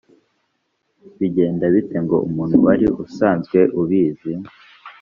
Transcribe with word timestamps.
bigenda 1.19 1.65
bite 1.73 1.97
ngo 2.05 2.17
umuntu 2.27 2.55
wari 2.65 2.85
usanzwe 3.03 3.59
ubizi 3.81 4.31